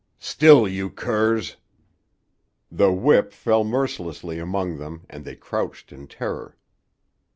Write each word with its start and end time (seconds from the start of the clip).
"Still, 0.17 0.67
you 0.67 0.89
curs!" 0.89 1.57
The 2.71 2.91
whip 2.91 3.31
fell 3.33 3.63
mercilessly 3.63 4.39
among 4.39 4.77
them 4.79 5.05
and 5.11 5.23
they 5.23 5.35
crouched 5.35 5.91
in 5.91 6.07
terror. 6.07 6.57